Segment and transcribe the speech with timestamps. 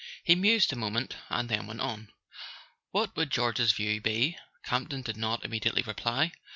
[0.23, 2.09] He mused a moment, and then went on:
[2.89, 4.35] "What w r ould George's view be?"
[4.65, 6.31] Campton did not immediately reply.